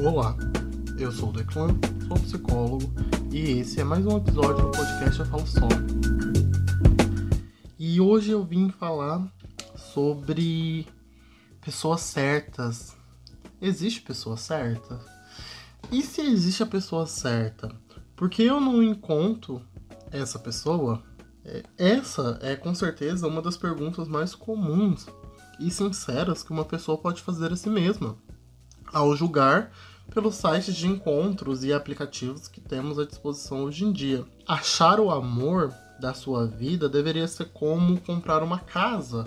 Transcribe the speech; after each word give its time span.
Olá, 0.00 0.36
eu 0.98 1.12
sou 1.12 1.28
o 1.28 1.32
Declan, 1.32 1.68
sou 2.08 2.16
psicólogo 2.18 2.92
e 3.30 3.60
esse 3.60 3.80
é 3.80 3.84
mais 3.84 4.04
um 4.04 4.16
episódio 4.16 4.64
do 4.64 4.70
podcast 4.72 5.20
Eu 5.20 5.26
Falo 5.26 5.46
Só. 5.46 5.68
E 7.78 8.00
hoje 8.00 8.32
eu 8.32 8.44
vim 8.44 8.70
falar 8.70 9.24
sobre 9.76 10.86
pessoas 11.60 12.00
certas. 12.00 12.96
Existe 13.62 14.02
pessoa 14.02 14.36
certa? 14.36 15.00
E 15.92 16.02
se 16.02 16.22
existe 16.22 16.64
a 16.64 16.66
pessoa 16.66 17.06
certa? 17.06 17.70
Por 18.16 18.28
que 18.28 18.42
eu 18.42 18.60
não 18.60 18.82
encontro 18.82 19.62
essa 20.10 20.40
pessoa? 20.40 21.02
É, 21.44 21.62
essa 21.78 22.38
é 22.42 22.56
com 22.56 22.74
certeza 22.74 23.28
uma 23.28 23.40
das 23.40 23.56
perguntas 23.56 24.08
mais 24.08 24.34
comuns 24.34 25.06
e 25.60 25.70
sinceras 25.70 26.42
que 26.42 26.50
uma 26.50 26.64
pessoa 26.64 26.98
pode 26.98 27.22
fazer 27.22 27.52
a 27.52 27.56
si 27.56 27.70
mesma 27.70 28.16
ao 28.94 29.14
julgar 29.14 29.72
pelos 30.12 30.36
sites 30.36 30.74
de 30.74 30.86
encontros 30.86 31.64
e 31.64 31.72
aplicativos 31.72 32.48
que 32.48 32.60
temos 32.60 32.98
à 32.98 33.04
disposição 33.04 33.64
hoje 33.64 33.84
em 33.84 33.92
dia. 33.92 34.24
Achar 34.46 35.00
o 35.00 35.10
amor 35.10 35.74
da 36.00 36.14
sua 36.14 36.46
vida 36.46 36.88
deveria 36.88 37.26
ser 37.26 37.46
como 37.46 38.00
comprar 38.00 38.42
uma 38.42 38.58
casa. 38.58 39.26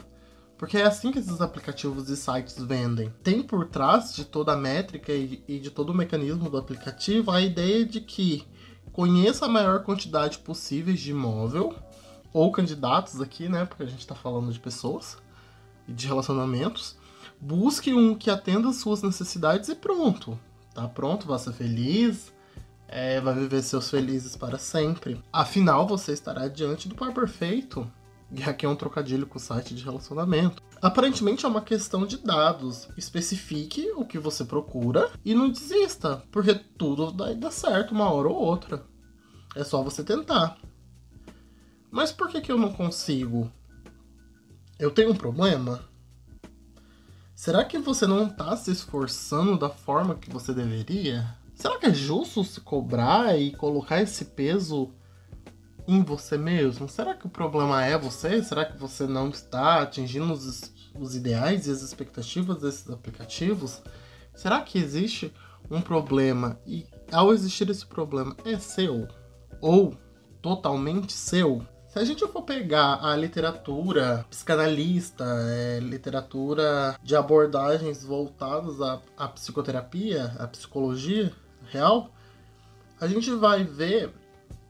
Porque 0.57 0.77
é 0.77 0.85
assim 0.85 1.11
que 1.11 1.19
esses 1.19 1.39
aplicativos 1.39 2.09
e 2.09 2.17
sites 2.17 2.57
vendem. 2.57 3.13
Tem 3.21 3.43
por 3.43 3.67
trás 3.67 4.15
de 4.15 4.25
toda 4.25 4.53
a 4.53 4.57
métrica 4.57 5.13
e 5.13 5.59
de 5.59 5.69
todo 5.69 5.91
o 5.91 5.95
mecanismo 5.95 6.49
do 6.49 6.57
aplicativo 6.57 7.29
a 7.29 7.41
ideia 7.41 7.85
de 7.85 8.01
que 8.01 8.43
conheça 8.91 9.45
a 9.45 9.49
maior 9.49 9.83
quantidade 9.83 10.39
possível 10.39 10.95
de 10.95 11.11
imóvel, 11.11 11.75
ou 12.33 12.51
candidatos 12.51 13.21
aqui, 13.21 13.47
né? 13.47 13.65
Porque 13.65 13.83
a 13.83 13.87
gente 13.87 13.99
está 13.99 14.15
falando 14.15 14.51
de 14.51 14.59
pessoas 14.59 15.17
e 15.87 15.93
de 15.93 16.07
relacionamentos, 16.07 16.96
busque 17.39 17.93
um 17.93 18.15
que 18.15 18.29
atenda 18.29 18.69
às 18.69 18.77
suas 18.77 19.01
necessidades 19.01 19.69
e 19.69 19.75
pronto. 19.75 20.39
Tá 20.73 20.87
pronto, 20.87 21.27
vá 21.27 21.37
ser 21.37 21.53
feliz, 21.53 22.31
é, 22.87 23.19
vai 23.19 23.33
viver 23.33 23.61
seus 23.61 23.89
felizes 23.89 24.35
para 24.35 24.57
sempre. 24.57 25.21
Afinal, 25.31 25.87
você 25.87 26.13
estará 26.13 26.47
diante 26.47 26.87
do 26.87 26.95
par 26.95 27.13
perfeito. 27.13 27.89
E 28.31 28.43
aqui 28.43 28.65
é 28.65 28.69
um 28.69 28.75
trocadilho 28.75 29.25
com 29.25 29.37
o 29.37 29.41
site 29.41 29.73
de 29.73 29.83
relacionamento. 29.83 30.61
Aparentemente 30.81 31.45
é 31.45 31.49
uma 31.49 31.61
questão 31.61 32.05
de 32.05 32.17
dados. 32.17 32.89
Especifique 32.97 33.91
o 33.95 34.05
que 34.05 34.19
você 34.19 34.43
procura 34.45 35.09
e 35.23 35.33
não 35.33 35.49
desista, 35.49 36.23
porque 36.31 36.53
tudo 36.77 37.15
vai 37.15 37.35
dar 37.35 37.51
certo 37.51 37.91
uma 37.91 38.11
hora 38.11 38.27
ou 38.27 38.35
outra. 38.35 38.85
É 39.55 39.63
só 39.63 39.81
você 39.81 40.03
tentar. 40.03 40.57
Mas 41.89 42.11
por 42.11 42.27
que, 42.27 42.41
que 42.41 42.51
eu 42.51 42.57
não 42.57 42.71
consigo? 42.71 43.51
Eu 44.77 44.91
tenho 44.91 45.11
um 45.11 45.15
problema? 45.15 45.81
Será 47.37 47.63
que 47.63 47.77
você 47.77 48.07
não 48.07 48.25
está 48.25 48.57
se 48.57 48.71
esforçando 48.71 49.59
da 49.59 49.69
forma 49.69 50.15
que 50.15 50.27
você 50.27 50.51
deveria? 50.51 51.37
Será 51.53 51.77
que 51.77 51.85
é 51.85 51.93
justo 51.93 52.43
se 52.43 52.59
cobrar 52.59 53.39
e 53.39 53.51
colocar 53.51 54.01
esse 54.01 54.25
peso 54.25 54.89
em 55.87 56.01
você 56.03 56.35
mesmo? 56.35 56.89
Será 56.89 57.13
que 57.13 57.27
o 57.27 57.29
problema 57.29 57.85
é 57.85 57.95
você? 57.95 58.41
Será 58.41 58.65
que 58.65 58.75
você 58.75 59.05
não 59.05 59.29
está 59.29 59.83
atingindo 59.83 60.33
os, 60.33 60.73
os 60.99 61.15
ideais 61.15 61.67
e 61.67 61.71
as 61.71 61.83
expectativas 61.83 62.59
desses 62.59 62.89
aplicativos? 62.89 63.83
Será 64.33 64.59
que 64.61 64.79
existe 64.79 65.31
um 65.69 65.79
problema 65.79 66.59
e 66.65 66.87
ao 67.11 67.31
existir 67.31 67.69
esse 67.69 67.85
problema 67.85 68.35
é 68.45 68.57
seu 68.57 69.07
ou 69.61 69.95
totalmente 70.41 71.13
seu? 71.13 71.63
Se 71.97 72.01
a 72.03 72.05
gente 72.05 72.27
for 72.27 72.43
pegar 72.43 73.03
a 73.03 73.15
literatura 73.15 74.23
psicanalista, 74.29 75.25
é, 75.49 75.79
literatura 75.79 76.95
de 77.01 77.15
abordagens 77.15 78.05
voltadas 78.05 78.79
à, 78.79 79.01
à 79.17 79.27
psicoterapia, 79.27 80.25
à 80.37 80.45
psicologia 80.45 81.33
real, 81.71 82.11
a 83.01 83.07
gente 83.07 83.31
vai 83.31 83.63
ver 83.63 84.13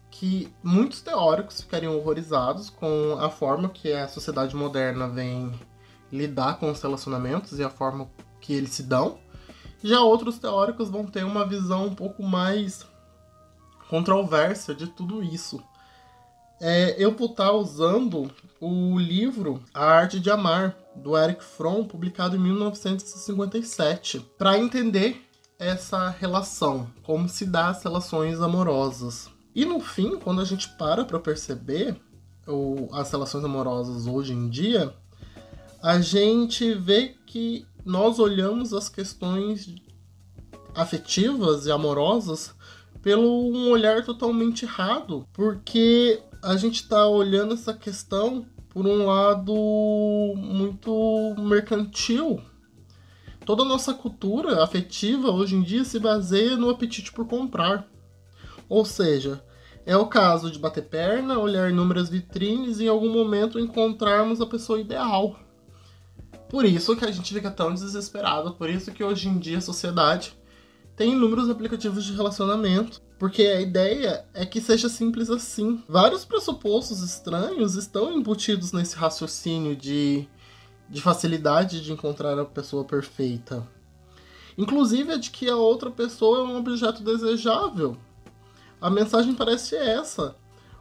que 0.10 0.50
muitos 0.64 1.02
teóricos 1.02 1.60
ficariam 1.60 1.98
horrorizados 1.98 2.70
com 2.70 3.18
a 3.20 3.30
forma 3.30 3.68
que 3.68 3.92
a 3.92 4.08
sociedade 4.08 4.56
moderna 4.56 5.10
vem 5.10 5.52
lidar 6.10 6.58
com 6.60 6.72
os 6.72 6.82
relacionamentos 6.82 7.60
e 7.60 7.64
a 7.64 7.70
forma 7.70 8.10
que 8.40 8.54
eles 8.54 8.70
se 8.70 8.84
dão. 8.84 9.20
Já 9.84 10.00
outros 10.00 10.40
teóricos 10.40 10.90
vão 10.90 11.06
ter 11.06 11.26
uma 11.26 11.46
visão 11.46 11.88
um 11.88 11.94
pouco 11.94 12.24
mais 12.24 12.88
controversa 13.90 14.74
de 14.74 14.88
tudo 14.88 15.22
isso 15.22 15.62
é, 16.60 16.96
eu 16.98 17.16
vou 17.16 17.30
estar 17.30 17.52
usando 17.52 18.32
o 18.60 18.98
livro 18.98 19.62
A 19.74 19.86
Arte 19.86 20.20
de 20.20 20.30
Amar, 20.30 20.76
do 20.96 21.18
Eric 21.18 21.44
Fromm, 21.44 21.84
publicado 21.84 22.36
em 22.36 22.40
1957, 22.40 24.20
para 24.38 24.58
entender 24.58 25.24
essa 25.60 26.10
relação, 26.10 26.90
como 27.04 27.30
se 27.30 27.46
dá 27.46 27.70
as 27.70 27.84
relações 27.84 28.42
amorosas. 28.42 29.30
E 29.54 29.66
no 29.66 29.80
fim, 29.80 30.18
quando 30.18 30.42
a 30.42 30.46
gente 30.46 30.70
para 30.78 31.06
para 31.06 31.20
perceber 31.20 32.00
as 32.94 33.12
relações 33.12 33.44
amorosas 33.44 34.08
hoje 34.08 34.34
em 34.34 34.50
dia, 34.50 34.94
a 35.82 36.00
gente 36.00 36.74
vê 36.74 37.16
que 37.26 37.66
nós 37.86 38.20
olhamos 38.20 38.74
as 38.74 38.90
questões 38.90 39.76
afetivas 40.76 41.66
e 41.66 41.72
amorosas 41.72 42.54
pelo 43.08 43.50
um 43.54 43.70
olhar 43.70 44.04
totalmente 44.04 44.66
errado, 44.66 45.26
porque 45.32 46.22
a 46.44 46.58
gente 46.58 46.82
está 46.82 47.08
olhando 47.08 47.54
essa 47.54 47.74
questão 47.74 48.46
por 48.68 48.86
um 48.86 49.06
lado 49.06 49.54
muito 50.36 51.34
mercantil. 51.40 52.42
Toda 53.46 53.64
a 53.64 53.66
nossa 53.66 53.94
cultura 53.94 54.62
afetiva 54.62 55.32
hoje 55.32 55.56
em 55.56 55.62
dia 55.62 55.86
se 55.86 55.98
baseia 56.00 56.58
no 56.58 56.70
apetite 56.70 57.14
por 57.14 57.26
comprar. 57.26 57.88
Ou 58.68 58.84
seja, 58.84 59.42
é 59.86 59.96
o 59.96 60.08
caso 60.08 60.52
de 60.52 60.60
bater 60.60 60.84
perna, 60.84 61.40
olhar 61.40 61.70
inúmeras 61.70 62.10
vitrines 62.10 62.82
e 62.82 62.88
em 62.88 62.90
algum 62.90 63.10
momento 63.10 63.58
encontrarmos 63.58 64.42
a 64.42 64.46
pessoa 64.46 64.82
ideal. 64.82 65.40
Por 66.50 66.66
isso 66.66 66.94
que 66.98 67.06
a 67.06 67.12
gente 67.12 67.34
fica 67.34 67.50
tão 67.50 67.74
desesperado, 67.74 68.56
por 68.56 68.70
isso 68.70 68.92
que 68.92 69.02
hoje 69.02 69.30
em 69.30 69.40
dia 69.40 69.60
a 69.60 69.62
sociedade 69.62 70.36
tem 70.98 71.12
inúmeros 71.12 71.48
aplicativos 71.48 72.04
de 72.04 72.14
relacionamento, 72.14 73.04
porque 73.20 73.44
a 73.44 73.62
ideia 73.62 74.26
é 74.34 74.48
que 74.48 74.60
seja 74.60 74.90
simples 74.90 75.30
assim. 75.30 75.84
Vários 75.88 76.26
pressupostos 76.26 77.04
estranhos 77.04 77.76
estão 77.76 78.12
embutidos 78.12 78.72
nesse 78.72 78.96
raciocínio 78.96 79.76
de, 79.76 80.28
de 80.90 81.00
facilidade 81.00 81.84
de 81.84 81.94
encontrar 81.94 82.40
a 82.40 82.46
pessoa 82.46 82.84
perfeita. 82.84 83.66
Inclusive 84.58 85.14
a 85.14 85.18
de 85.18 85.30
que 85.30 85.48
a 85.48 85.56
outra 85.56 85.92
pessoa 85.92 86.40
é 86.40 86.42
um 86.42 86.58
objeto 86.58 87.04
desejável. 87.04 87.96
A 88.82 88.90
mensagem 88.90 89.36
parece 89.36 89.76
essa. 89.76 90.36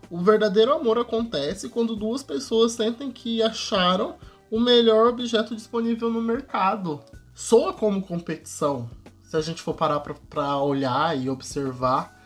O 0.08 0.22
verdadeiro 0.22 0.72
amor 0.72 0.98
acontece 0.98 1.68
quando 1.68 1.94
duas 1.94 2.22
pessoas 2.22 2.72
sentem 2.72 3.10
que 3.10 3.42
acharam 3.42 4.16
o 4.50 4.58
melhor 4.58 5.08
objeto 5.08 5.54
disponível 5.54 6.10
no 6.10 6.22
mercado. 6.22 7.02
Soa 7.34 7.74
como 7.74 8.00
competição, 8.00 8.88
se 9.36 9.38
a 9.38 9.42
gente 9.42 9.62
for 9.62 9.74
parar 9.74 10.00
para 10.00 10.56
olhar 10.56 11.16
e 11.16 11.28
observar, 11.28 12.16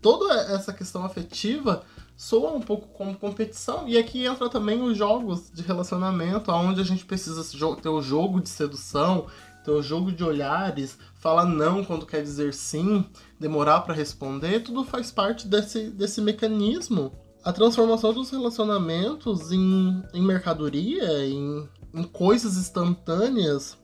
toda 0.00 0.32
essa 0.52 0.72
questão 0.72 1.04
afetiva 1.04 1.82
soa 2.16 2.52
um 2.52 2.60
pouco 2.60 2.86
como 2.88 3.16
competição. 3.16 3.88
E 3.88 3.98
aqui 3.98 4.24
entra 4.24 4.48
também 4.48 4.80
os 4.80 4.96
jogos 4.96 5.50
de 5.52 5.62
relacionamento, 5.62 6.52
onde 6.52 6.80
a 6.80 6.84
gente 6.84 7.04
precisa 7.04 7.42
ter 7.82 7.88
o 7.88 8.00
jogo 8.00 8.40
de 8.40 8.48
sedução, 8.48 9.26
ter 9.64 9.72
o 9.72 9.82
jogo 9.82 10.12
de 10.12 10.22
olhares, 10.22 10.96
falar 11.16 11.44
não 11.44 11.84
quando 11.84 12.06
quer 12.06 12.22
dizer 12.22 12.54
sim, 12.54 13.04
demorar 13.40 13.80
para 13.80 13.94
responder, 13.94 14.60
tudo 14.60 14.84
faz 14.84 15.10
parte 15.10 15.48
desse, 15.48 15.90
desse 15.90 16.20
mecanismo. 16.20 17.12
A 17.44 17.52
transformação 17.52 18.12
dos 18.12 18.30
relacionamentos 18.30 19.50
em, 19.50 20.02
em 20.14 20.22
mercadoria, 20.22 21.26
em, 21.26 21.68
em 21.92 22.02
coisas 22.04 22.56
instantâneas, 22.56 23.76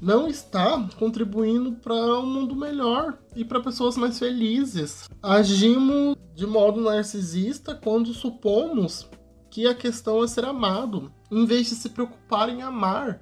não 0.00 0.26
está 0.26 0.88
contribuindo 0.98 1.72
para 1.72 1.94
um 2.20 2.26
mundo 2.26 2.56
melhor 2.56 3.18
e 3.36 3.44
para 3.44 3.60
pessoas 3.60 3.96
mais 3.96 4.18
felizes. 4.18 5.08
Agimos 5.22 6.16
de 6.34 6.46
modo 6.46 6.80
narcisista 6.80 7.74
quando 7.74 8.14
supomos 8.14 9.08
que 9.50 9.66
a 9.66 9.74
questão 9.74 10.24
é 10.24 10.26
ser 10.26 10.44
amado, 10.44 11.12
em 11.30 11.44
vez 11.44 11.68
de 11.68 11.74
se 11.74 11.90
preocupar 11.90 12.48
em 12.48 12.62
amar. 12.62 13.20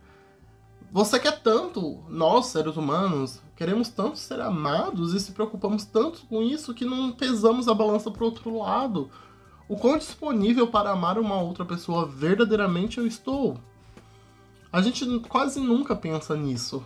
Você 0.93 1.19
quer 1.19 1.41
tanto, 1.43 2.03
nós 2.09 2.47
seres 2.47 2.77
humanos, 2.77 3.41
queremos 3.57 3.89
tanto 3.89 4.19
ser 4.19 4.41
amados 4.41 5.15
e 5.15 5.21
se 5.21 5.33
preocupamos 5.33 5.85
tanto 5.85 6.25
com 6.27 6.43
isso 6.43 6.75
que 6.75 6.85
não 6.85 7.13
pesamos 7.13 7.67
a 7.67 7.75
balança 7.75 8.11
para 8.11 8.23
o 8.23 8.27
outro 8.27 8.57
lado. 8.57 9.11
O 9.69 9.77
quão 9.77 9.99
disponível 9.99 10.69
para 10.69 10.91
amar 10.91 11.19
uma 11.19 11.41
outra 11.41 11.65
pessoa 11.65 12.07
verdadeiramente 12.07 12.99
eu 12.99 13.07
estou? 13.07 13.59
A 14.73 14.83
gente 14.83 15.07
quase 15.21 15.61
nunca 15.61 15.97
pensa 15.97 16.37
nisso. 16.37 16.85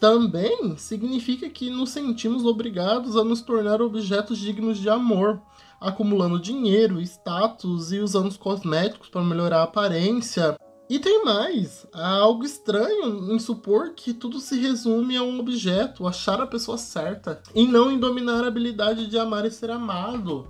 Também 0.00 0.76
significa 0.78 1.50
que 1.50 1.68
nos 1.68 1.90
sentimos 1.90 2.46
obrigados 2.46 3.16
a 3.16 3.22
nos 3.22 3.42
tornar 3.42 3.82
objetos 3.82 4.38
dignos 4.38 4.78
de 4.78 4.88
amor, 4.88 5.42
acumulando 5.78 6.40
dinheiro, 6.40 7.00
status 7.02 7.92
e 7.92 7.98
usando 7.98 8.28
os 8.28 8.38
cosméticos 8.38 9.10
para 9.10 9.22
melhorar 9.22 9.60
a 9.60 9.64
aparência. 9.64 10.56
E 10.88 10.98
tem 10.98 11.22
mais, 11.22 11.86
há 11.92 12.16
algo 12.16 12.44
estranho 12.44 13.32
em 13.32 13.38
supor 13.38 13.92
que 13.94 14.14
tudo 14.14 14.40
se 14.40 14.58
resume 14.58 15.16
a 15.16 15.22
um 15.22 15.38
objeto, 15.38 16.06
achar 16.06 16.40
a 16.40 16.46
pessoa 16.46 16.78
certa, 16.78 17.40
e 17.54 17.66
não 17.66 17.92
em 17.92 17.98
dominar 17.98 18.42
a 18.42 18.48
habilidade 18.48 19.06
de 19.06 19.18
amar 19.18 19.44
e 19.44 19.50
ser 19.50 19.70
amado. 19.70 20.48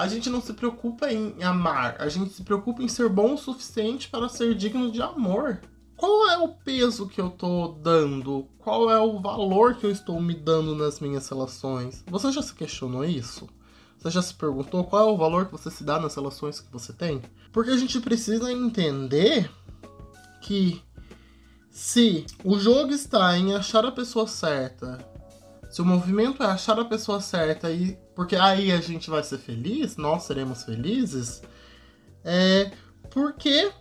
A 0.00 0.08
gente 0.08 0.30
não 0.30 0.40
se 0.40 0.54
preocupa 0.54 1.12
em 1.12 1.42
amar, 1.42 1.96
a 1.98 2.08
gente 2.08 2.32
se 2.32 2.42
preocupa 2.42 2.82
em 2.82 2.88
ser 2.88 3.06
bom 3.10 3.34
o 3.34 3.36
suficiente 3.36 4.08
para 4.08 4.30
ser 4.30 4.54
digno 4.54 4.90
de 4.90 5.02
amor. 5.02 5.60
Qual 5.94 6.26
é 6.30 6.38
o 6.38 6.48
peso 6.48 7.06
que 7.06 7.20
eu 7.20 7.28
tô 7.28 7.68
dando? 7.82 8.48
Qual 8.60 8.90
é 8.90 8.98
o 8.98 9.20
valor 9.20 9.74
que 9.74 9.84
eu 9.84 9.90
estou 9.90 10.18
me 10.18 10.32
dando 10.32 10.74
nas 10.74 11.00
minhas 11.00 11.28
relações? 11.28 12.02
Você 12.06 12.32
já 12.32 12.40
se 12.40 12.54
questionou 12.54 13.04
isso? 13.04 13.46
Você 13.98 14.08
já 14.08 14.22
se 14.22 14.32
perguntou 14.32 14.84
qual 14.84 15.06
é 15.06 15.12
o 15.12 15.18
valor 15.18 15.44
que 15.44 15.52
você 15.52 15.70
se 15.70 15.84
dá 15.84 16.00
nas 16.00 16.14
relações 16.14 16.60
que 16.60 16.72
você 16.72 16.94
tem? 16.94 17.20
Porque 17.52 17.70
a 17.70 17.76
gente 17.76 18.00
precisa 18.00 18.50
entender 18.50 19.50
que 20.40 20.82
se 21.70 22.24
o 22.42 22.58
jogo 22.58 22.92
está 22.94 23.36
em 23.36 23.54
achar 23.54 23.84
a 23.84 23.92
pessoa 23.92 24.26
certa, 24.26 25.09
se 25.70 25.80
o 25.80 25.84
movimento 25.84 26.42
é 26.42 26.46
achar 26.46 26.78
a 26.78 26.84
pessoa 26.84 27.20
certa 27.20 27.70
e 27.70 27.96
porque 28.14 28.34
aí 28.34 28.72
a 28.72 28.80
gente 28.80 29.08
vai 29.08 29.22
ser 29.22 29.38
feliz, 29.38 29.96
nós 29.96 30.24
seremos 30.24 30.64
felizes, 30.64 31.42
é 32.24 32.72
porque 33.10 33.72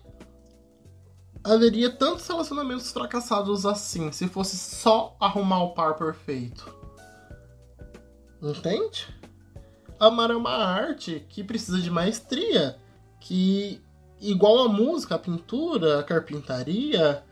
haveria 1.44 1.90
tantos 1.90 2.28
relacionamentos 2.28 2.92
fracassados 2.92 3.66
assim 3.66 4.12
se 4.12 4.28
fosse 4.28 4.58
só 4.58 5.18
arrumar 5.20 5.64
o 5.64 5.74
par 5.74 5.96
perfeito. 5.96 6.78
Entende? 8.42 9.08
Amar 10.00 10.32
é 10.32 10.36
uma 10.36 10.56
arte 10.56 11.26
que 11.28 11.44
precisa 11.44 11.82
de 11.82 11.90
maestria, 11.90 12.80
que 13.20 13.82
igual 14.22 14.60
a 14.60 14.70
música, 14.70 15.16
a 15.16 15.20
pintura, 15.20 16.00
a 16.00 16.04
carpintaria, 16.04 17.24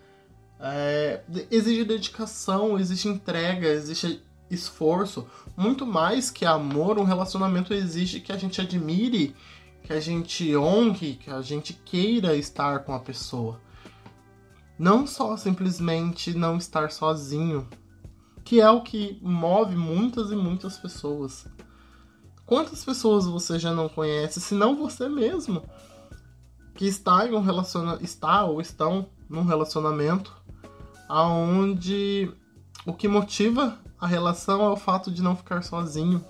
é, 0.60 1.22
exige 1.52 1.86
dedicação, 1.86 2.78
existe 2.80 3.08
entrega, 3.08 3.68
existe 3.68 4.22
esforço. 4.50 5.28
Muito 5.56 5.86
mais 5.86 6.30
que 6.32 6.46
amor, 6.46 6.98
um 6.98 7.04
relacionamento 7.04 7.74
exige 7.74 8.20
que 8.20 8.32
a 8.32 8.38
gente 8.38 8.62
admire, 8.62 9.36
que 9.84 9.94
a 9.94 10.00
gente 10.00 10.56
honre, 10.56 11.16
que 11.16 11.30
a 11.30 11.42
gente 11.42 11.74
queira 11.74 12.36
estar 12.36 12.80
com 12.80 12.94
a 12.94 13.00
pessoa. 13.00 13.60
Não 14.78 15.08
só 15.08 15.36
simplesmente 15.38 16.34
não 16.34 16.58
estar 16.58 16.92
sozinho, 16.92 17.68
que 18.44 18.62
é 18.62 18.70
o 18.70 18.82
que 18.82 19.20
move 19.22 19.76
muitas 19.76 20.32
e 20.32 20.36
muitas 20.36 20.78
pessoas. 20.78 21.48
Quantas 22.46 22.86
pessoas 22.86 23.26
você 23.26 23.60
já 23.60 23.74
não 23.74 23.90
conhece, 23.90 24.40
se 24.40 24.56
não 24.56 24.76
você 24.76 25.10
mesmo? 25.10 25.64
que 26.78 26.86
está 26.86 27.28
em 27.28 27.34
um 27.34 27.42
relacionamento, 27.42 28.06
está 28.06 28.46
ou 28.46 28.62
estão 28.62 29.10
num 29.28 29.44
relacionamento 29.44 30.32
aonde 31.10 32.32
o 32.86 32.94
que 32.94 33.08
motiva 33.08 33.78
a 34.00 34.06
relação 34.06 34.62
é 34.64 34.70
o 34.70 34.78
fato 34.78 35.12
de 35.12 35.22
não 35.22 35.36
ficar 35.36 35.64
sozinho. 35.64 36.24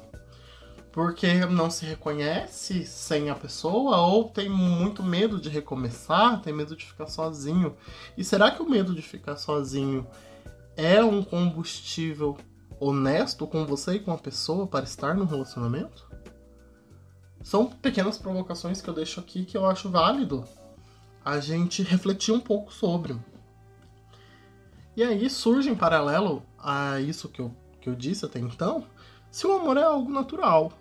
Porque 0.91 1.45
não 1.45 1.69
se 1.69 1.85
reconhece 1.85 2.85
sem 2.85 3.29
a 3.29 3.35
pessoa 3.35 3.97
ou 3.97 4.29
tem 4.29 4.49
muito 4.49 5.03
medo 5.03 5.39
de 5.39 5.47
recomeçar, 5.47 6.41
tem 6.41 6.51
medo 6.51 6.75
de 6.75 6.85
ficar 6.85 7.07
sozinho. 7.07 7.75
E 8.17 8.23
será 8.23 8.49
que 8.49 8.63
o 8.63 8.69
medo 8.69 8.95
de 8.95 9.01
ficar 9.01 9.37
sozinho 9.37 10.07
é 10.75 11.03
um 11.03 11.23
combustível 11.23 12.37
honesto 12.79 13.45
com 13.45 13.65
você 13.65 13.95
e 13.95 13.99
com 13.99 14.11
a 14.11 14.17
pessoa 14.17 14.65
para 14.65 14.85
estar 14.85 15.13
no 15.13 15.25
relacionamento? 15.25 16.07
São 17.43 17.67
pequenas 17.67 18.17
provocações 18.17 18.81
que 18.81 18.89
eu 18.89 18.93
deixo 18.93 19.19
aqui 19.19 19.45
que 19.45 19.55
eu 19.55 19.65
acho 19.65 19.89
válido 19.89 20.43
a 21.23 21.39
gente 21.39 21.83
refletir 21.83 22.33
um 22.33 22.39
pouco 22.39 22.73
sobre. 22.73 23.15
E 24.95 25.03
aí 25.03 25.29
surge 25.29 25.69
em 25.69 25.75
paralelo 25.75 26.41
a 26.57 26.99
isso 26.99 27.29
que 27.29 27.39
eu, 27.39 27.53
que 27.81 27.89
eu 27.89 27.95
disse 27.95 28.25
até 28.25 28.39
então, 28.39 28.85
se 29.31 29.45
o 29.45 29.53
amor 29.53 29.77
é 29.77 29.83
algo 29.83 30.11
natural. 30.11 30.71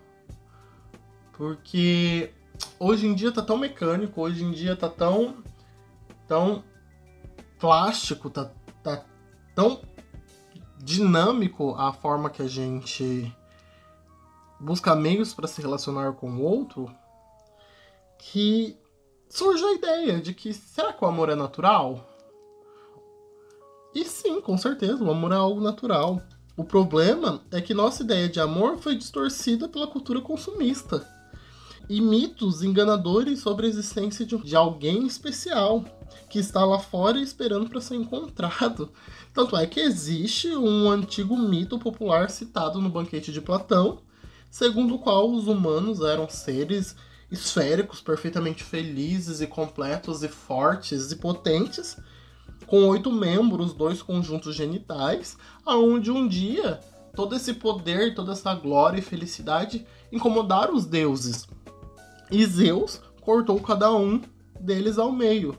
Porque 1.32 2.32
hoje 2.78 3.06
em 3.06 3.14
dia 3.14 3.30
tá 3.30 3.42
tão 3.42 3.58
mecânico, 3.58 4.20
hoje 4.20 4.42
em 4.42 4.50
dia 4.50 4.74
tá 4.74 4.88
tão 4.88 5.42
tão 6.26 6.64
plástico, 7.58 8.30
tá, 8.30 8.50
tá 8.82 9.04
tão 9.54 9.80
dinâmico 10.78 11.74
a 11.76 11.92
forma 11.92 12.30
que 12.30 12.42
a 12.42 12.48
gente 12.48 13.34
busca 14.58 14.94
meios 14.94 15.34
para 15.34 15.46
se 15.46 15.60
relacionar 15.60 16.12
com 16.12 16.30
o 16.30 16.42
outro, 16.42 16.90
que 18.18 18.76
surge 19.28 19.64
a 19.64 19.72
ideia 19.72 20.20
de 20.20 20.32
que 20.32 20.52
será 20.52 20.92
que 20.92 21.04
o 21.04 21.08
amor 21.08 21.28
é 21.28 21.34
natural? 21.34 22.15
E 23.96 24.04
sim, 24.04 24.42
com 24.42 24.58
certeza, 24.58 25.02
o 25.02 25.10
amor 25.10 25.32
é 25.32 25.36
algo 25.36 25.58
natural. 25.58 26.20
O 26.54 26.62
problema 26.62 27.40
é 27.50 27.62
que 27.62 27.72
nossa 27.72 28.02
ideia 28.02 28.28
de 28.28 28.38
amor 28.38 28.76
foi 28.76 28.94
distorcida 28.94 29.70
pela 29.70 29.86
cultura 29.86 30.20
consumista 30.20 31.02
e 31.88 31.98
mitos 31.98 32.62
enganadores 32.62 33.38
sobre 33.38 33.64
a 33.64 33.70
existência 33.70 34.26
de, 34.26 34.54
alguém 34.54 35.06
especial 35.06 35.82
que 36.28 36.38
está 36.38 36.62
lá 36.62 36.78
fora 36.78 37.18
esperando 37.18 37.70
para 37.70 37.80
ser 37.80 37.94
encontrado. 37.94 38.92
Tanto 39.32 39.56
é 39.56 39.66
que 39.66 39.80
existe 39.80 40.54
um 40.54 40.90
antigo 40.90 41.34
mito 41.34 41.78
popular 41.78 42.28
citado 42.28 42.82
no 42.82 42.90
Banquete 42.90 43.32
de 43.32 43.40
Platão, 43.40 44.02
segundo 44.50 44.96
o 44.96 44.98
qual 44.98 45.32
os 45.32 45.46
humanos 45.46 46.02
eram 46.02 46.28
seres 46.28 46.94
esféricos, 47.32 48.02
perfeitamente 48.02 48.62
felizes 48.62 49.40
e 49.40 49.46
completos 49.46 50.22
e 50.22 50.28
fortes 50.28 51.10
e 51.10 51.16
potentes, 51.16 51.96
com 52.66 52.88
oito 52.88 53.12
membros, 53.12 53.72
dois 53.72 54.02
conjuntos 54.02 54.54
genitais, 54.54 55.36
aonde 55.64 56.10
um 56.10 56.26
dia 56.26 56.80
todo 57.14 57.34
esse 57.34 57.54
poder, 57.54 58.14
toda 58.14 58.32
essa 58.32 58.54
glória 58.54 58.98
e 58.98 59.02
felicidade 59.02 59.86
incomodaram 60.12 60.74
os 60.74 60.84
deuses. 60.84 61.46
E 62.30 62.44
Zeus 62.44 63.00
cortou 63.22 63.60
cada 63.60 63.92
um 63.94 64.20
deles 64.60 64.98
ao 64.98 65.10
meio, 65.10 65.56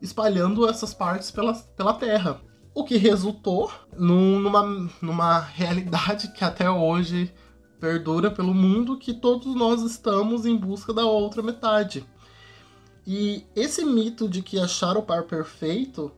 espalhando 0.00 0.68
essas 0.68 0.94
partes 0.94 1.30
pela, 1.30 1.54
pela 1.54 1.94
terra. 1.94 2.40
O 2.74 2.84
que 2.84 2.96
resultou 2.96 3.70
num, 3.96 4.38
numa, 4.40 4.90
numa 5.00 5.38
realidade 5.38 6.32
que 6.32 6.44
até 6.44 6.68
hoje 6.68 7.32
perdura 7.78 8.30
pelo 8.30 8.54
mundo 8.54 8.98
que 8.98 9.12
todos 9.12 9.54
nós 9.54 9.82
estamos 9.82 10.46
em 10.46 10.56
busca 10.56 10.92
da 10.92 11.04
outra 11.04 11.42
metade. 11.42 12.04
E 13.06 13.44
esse 13.54 13.84
mito 13.84 14.28
de 14.28 14.42
que 14.42 14.58
achar 14.58 14.96
o 14.96 15.02
par 15.02 15.24
perfeito 15.24 16.10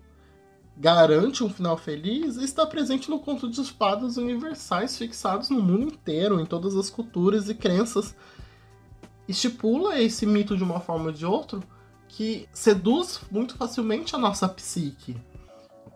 garante 0.77 1.43
um 1.43 1.49
final 1.49 1.77
feliz 1.77 2.37
está 2.37 2.67
presente 2.67 3.09
no 3.09 3.19
conto 3.19 3.49
de 3.49 3.61
espadas 3.61 4.17
universais 4.17 4.97
fixados 4.97 5.49
no 5.49 5.63
mundo 5.63 5.95
inteiro, 5.95 6.39
em 6.39 6.45
todas 6.45 6.77
as 6.77 6.91
culturas 6.91 7.49
e 7.49 7.55
crenças. 7.55 8.15
Estipula 9.27 10.01
esse 10.01 10.27
mito 10.27 10.57
de 10.57 10.63
uma 10.63 10.81
forma 10.81 11.07
ou 11.07 11.13
de 11.13 11.25
outra 11.25 11.61
que 12.09 12.49
seduz 12.53 13.21
muito 13.31 13.57
facilmente 13.57 14.15
a 14.15 14.19
nossa 14.19 14.49
psique. 14.49 15.17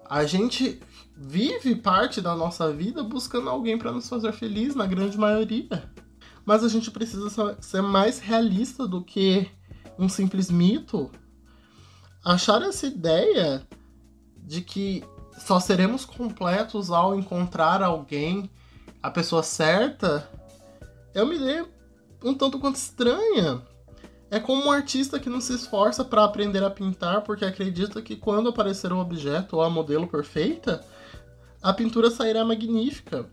A 0.09 0.25
gente 0.25 0.81
vive 1.17 1.77
parte 1.77 2.21
da 2.21 2.35
nossa 2.35 2.73
vida 2.73 3.03
buscando 3.03 3.49
alguém 3.49 3.79
para 3.79 3.93
nos 3.93 4.09
fazer 4.09 4.33
feliz, 4.33 4.75
na 4.75 4.87
grande 4.87 5.17
maioria. 5.17 5.91
Mas 6.45 6.65
a 6.65 6.69
gente 6.69 6.91
precisa 6.91 7.57
ser 7.61 7.83
mais 7.83 8.19
realista 8.19 8.89
do 8.89 9.05
que 9.05 9.49
um 9.99 10.09
simples 10.09 10.51
mito. 10.51 11.11
Achar 12.25 12.61
essa 12.63 12.87
ideia 12.87 13.67
de 14.51 14.63
que 14.63 15.05
só 15.39 15.61
seremos 15.61 16.05
completos 16.05 16.91
ao 16.91 17.17
encontrar 17.17 17.85
alguém, 17.85 18.51
a 19.01 19.09
pessoa 19.09 19.45
certa, 19.45 20.29
é 21.15 21.23
uma 21.23 21.37
ideia 21.37 21.69
um 22.25 22.35
tanto 22.35 22.59
quanto 22.59 22.75
estranha. 22.75 23.63
É 24.29 24.41
como 24.41 24.65
um 24.65 24.73
artista 24.73 25.21
que 25.21 25.31
não 25.31 25.41
se 25.41 25.55
esforça 25.55 26.05
para 26.05 26.25
aprender 26.25 26.65
a 26.65 26.71
pintar 26.71 27.23
porque 27.23 27.45
acredita 27.45 28.03
que 28.03 28.17
quando 28.17 28.49
aparecer 28.49 28.93
um 28.93 28.99
objeto 28.99 29.55
ou 29.55 29.63
a 29.63 29.71
modelo 29.71 30.09
perfeita, 30.09 30.85
a 31.63 31.73
pintura 31.73 32.11
sairá 32.11 32.45
magnífica. 32.45 33.31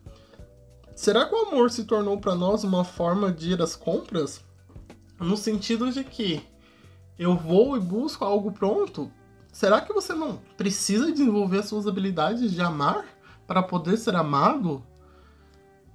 Será 0.96 1.26
que 1.26 1.34
o 1.34 1.48
amor 1.48 1.72
se 1.72 1.86
tornou 1.86 2.20
para 2.20 2.36
nós 2.36 2.64
uma 2.64 2.84
forma 2.84 3.32
de 3.32 3.54
ir 3.54 3.62
às 3.62 3.76
compras? 3.76 4.46
No 5.20 5.36
sentido 5.36 5.92
de 5.92 6.04
que 6.04 6.44
eu 7.18 7.36
vou 7.36 7.76
e 7.76 7.80
busco 7.80 8.24
algo 8.24 8.52
pronto? 8.52 9.12
Será 9.58 9.82
que 9.82 9.92
você 9.92 10.14
não 10.14 10.40
precisa 10.56 11.12
desenvolver 11.12 11.62
as 11.62 11.66
suas 11.66 11.88
habilidades 11.88 12.52
de 12.52 12.62
amar 12.62 13.06
para 13.48 13.64
poder 13.64 13.98
ser 13.98 14.16
amado? 14.16 14.84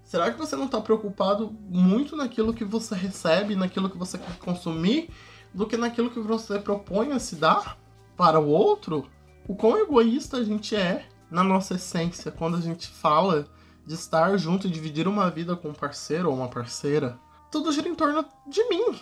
Será 0.02 0.32
que 0.32 0.36
você 0.36 0.56
não 0.56 0.64
está 0.64 0.80
preocupado 0.80 1.56
muito 1.68 2.16
naquilo 2.16 2.52
que 2.52 2.64
você 2.64 2.96
recebe, 2.96 3.54
naquilo 3.54 3.88
que 3.88 3.96
você 3.96 4.18
quer 4.18 4.36
consumir, 4.38 5.10
do 5.54 5.64
que 5.64 5.76
naquilo 5.76 6.10
que 6.10 6.18
você 6.18 6.58
propõe 6.58 7.12
a 7.12 7.20
se 7.20 7.36
dar 7.36 7.78
para 8.16 8.40
o 8.40 8.48
outro? 8.48 9.08
O 9.46 9.54
quão 9.54 9.78
egoísta 9.78 10.38
a 10.38 10.44
gente 10.44 10.74
é 10.74 11.06
na 11.30 11.44
nossa 11.44 11.74
essência, 11.74 12.32
quando 12.32 12.56
a 12.56 12.60
gente 12.60 12.88
fala 12.88 13.46
de 13.86 13.94
estar 13.94 14.36
junto 14.38 14.66
e 14.66 14.70
dividir 14.70 15.06
uma 15.06 15.30
vida 15.30 15.54
com 15.54 15.68
um 15.68 15.72
parceiro 15.72 16.30
ou 16.30 16.34
uma 16.34 16.48
parceira, 16.48 17.16
tudo 17.48 17.70
gira 17.70 17.88
em 17.88 17.94
torno 17.94 18.24
de 18.44 18.68
mim. 18.68 18.98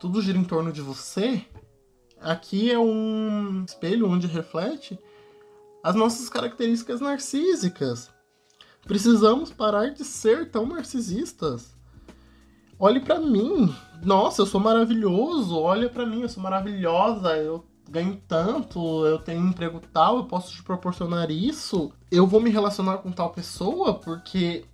Tudo 0.00 0.20
gira 0.20 0.36
em 0.36 0.42
torno 0.42 0.72
de 0.72 0.82
você. 0.82 1.46
Aqui 2.20 2.70
é 2.70 2.78
um 2.78 3.64
espelho 3.64 4.08
onde 4.08 4.26
reflete 4.26 4.98
as 5.82 5.94
nossas 5.94 6.28
características 6.28 7.00
narcísicas. 7.00 8.10
Precisamos 8.82 9.50
parar 9.50 9.90
de 9.90 10.04
ser 10.04 10.50
tão 10.50 10.66
narcisistas. 10.66 11.76
Olhe 12.78 13.00
para 13.00 13.20
mim. 13.20 13.74
Nossa, 14.02 14.42
eu 14.42 14.46
sou 14.46 14.60
maravilhoso. 14.60 15.58
Olha 15.58 15.88
para 15.88 16.06
mim, 16.06 16.22
eu 16.22 16.28
sou 16.28 16.42
maravilhosa. 16.42 17.36
Eu 17.36 17.64
ganho 17.90 18.22
tanto, 18.28 19.04
eu 19.04 19.18
tenho 19.18 19.40
um 19.40 19.48
emprego 19.48 19.80
tal, 19.92 20.18
eu 20.18 20.24
posso 20.24 20.52
te 20.52 20.62
proporcionar 20.62 21.30
isso. 21.30 21.92
Eu 22.10 22.26
vou 22.26 22.40
me 22.40 22.48
relacionar 22.48 22.98
com 22.98 23.10
tal 23.10 23.30
pessoa 23.30 23.94
porque 23.94 24.64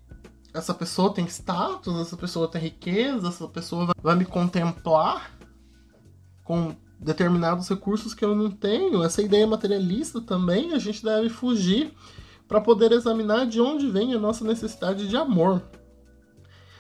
essa 0.53 0.75
pessoa 0.75 1.13
tem 1.13 1.25
status, 1.27 1.99
essa 1.99 2.17
pessoa 2.17 2.49
tem 2.49 2.61
riqueza, 2.61 3.29
essa 3.29 3.49
pessoa 3.49 3.93
vai 4.03 4.15
me 4.15 4.25
contemplar 4.25 5.33
com 6.45 6.77
determinados 6.99 7.69
recursos 7.69 8.15
que 8.15 8.25
eu 8.25 8.35
não 8.35 8.51
tenho. 8.51 9.03
Essa 9.03 9.23
ideia 9.23 9.47
materialista 9.47 10.21
também 10.21 10.73
a 10.73 10.79
gente 10.79 11.05
deve 11.05 11.29
fugir 11.29 11.93
para 12.49 12.61
poder 12.61 12.93
examinar 12.93 13.47
de 13.47 13.61
onde 13.61 13.89
vem 13.89 14.15
a 14.15 14.19
nossa 14.19 14.45
necessidade 14.45 15.09
de 15.09 15.17
amor. 15.17 15.63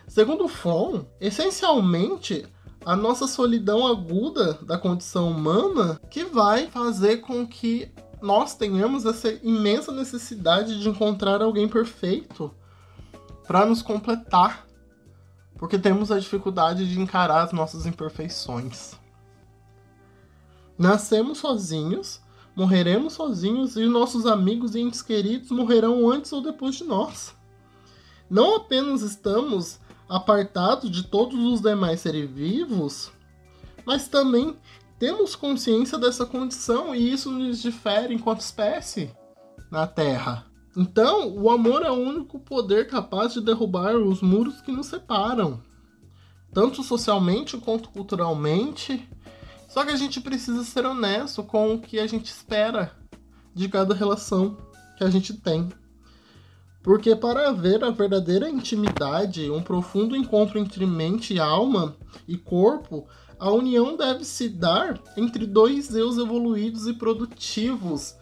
Segundo 0.06 0.46
Fromm, 0.46 1.04
essencialmente 1.20 2.46
a 2.84 2.94
nossa 2.94 3.26
solidão 3.26 3.86
aguda 3.86 4.54
da 4.62 4.78
condição 4.78 5.30
humana 5.30 6.00
que 6.08 6.24
vai 6.24 6.68
fazer 6.68 7.18
com 7.18 7.44
que 7.44 7.90
nós 8.22 8.54
tenhamos 8.54 9.04
essa 9.04 9.32
imensa 9.42 9.90
necessidade 9.90 10.80
de 10.80 10.88
encontrar 10.88 11.42
alguém 11.42 11.68
perfeito 11.68 12.54
para 13.46 13.66
nos 13.66 13.82
completar, 13.82 14.66
porque 15.58 15.78
temos 15.78 16.12
a 16.12 16.18
dificuldade 16.18 16.88
de 16.88 17.00
encarar 17.00 17.42
as 17.42 17.52
nossas 17.52 17.86
imperfeições. 17.86 18.94
Nascemos 20.78 21.38
sozinhos, 21.38 22.20
morreremos 22.54 23.14
sozinhos 23.14 23.76
e 23.76 23.86
nossos 23.86 24.26
amigos 24.26 24.74
e 24.74 24.80
entes 24.80 25.02
queridos 25.02 25.50
morrerão 25.50 26.10
antes 26.10 26.32
ou 26.32 26.42
depois 26.42 26.76
de 26.76 26.84
nós. 26.84 27.34
Não 28.28 28.56
apenas 28.56 29.02
estamos 29.02 29.78
apartados 30.08 30.90
de 30.90 31.04
todos 31.04 31.38
os 31.38 31.60
demais 31.60 32.00
seres 32.00 32.28
vivos, 32.30 33.10
mas 33.84 34.08
também 34.08 34.56
temos 34.98 35.36
consciência 35.36 35.98
dessa 35.98 36.26
condição 36.26 36.94
e 36.94 37.12
isso 37.12 37.30
nos 37.30 37.60
difere 37.60 38.14
enquanto 38.14 38.40
espécie 38.40 39.10
na 39.70 39.86
Terra. 39.86 40.46
Então, 40.76 41.34
o 41.34 41.50
amor 41.50 41.82
é 41.82 41.90
o 41.90 41.94
único 41.94 42.38
poder 42.38 42.86
capaz 42.86 43.32
de 43.32 43.40
derrubar 43.40 43.96
os 43.96 44.20
muros 44.20 44.60
que 44.60 44.70
nos 44.70 44.86
separam, 44.86 45.62
tanto 46.52 46.82
socialmente 46.82 47.56
quanto 47.56 47.88
culturalmente, 47.88 49.08
só 49.68 49.84
que 49.84 49.92
a 49.92 49.96
gente 49.96 50.20
precisa 50.20 50.64
ser 50.64 50.86
honesto 50.86 51.42
com 51.42 51.74
o 51.74 51.80
que 51.80 51.98
a 51.98 52.06
gente 52.06 52.26
espera 52.26 52.92
de 53.54 53.68
cada 53.68 53.94
relação 53.94 54.56
que 54.96 55.04
a 55.04 55.10
gente 55.10 55.34
tem. 55.34 55.68
Porque 56.82 57.16
para 57.16 57.48
haver 57.48 57.82
a 57.82 57.90
verdadeira 57.90 58.48
intimidade, 58.48 59.50
um 59.50 59.60
profundo 59.60 60.14
encontro 60.14 60.58
entre 60.58 60.86
mente 60.86 61.38
alma 61.40 61.96
e 62.28 62.36
corpo, 62.36 63.08
a 63.38 63.50
união 63.50 63.96
deve 63.96 64.24
se 64.24 64.48
dar 64.48 65.00
entre 65.16 65.46
dois 65.46 65.94
eus 65.94 66.16
evoluídos 66.16 66.86
e 66.86 66.94
produtivos. 66.94 68.14